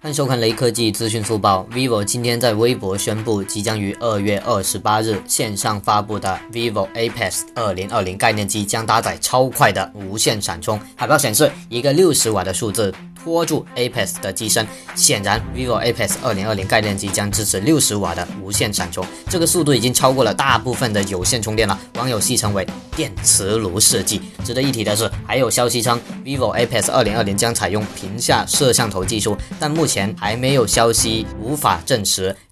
[0.00, 1.66] 欢迎收看雷科技资讯速报。
[1.72, 10.80] vivo 今天在微博宣布，即将于二月二十八日线上发布的 vivo Apex 二零二零概念机将搭载超快的无线闪充。
[10.94, 19.04] 海报显示一个六十瓦的数字拖住 Apex 的机身，显然 vivo Apex 2020概念机将支持六十瓦的无线闪充。
[19.28, 24.22] 这个速度已经超过了大部分的有线充电了，网友戏称为电磁炉设计。
[24.44, 32.34] 值得一提的是，还有消息称 vivo Apex 2020将采用屏下摄像头技术，但目前还没有消息，无法证实。